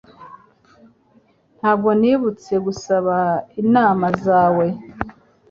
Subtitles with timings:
[1.59, 3.17] Ntabwo nibutse gusaba
[3.61, 4.65] inama zawe.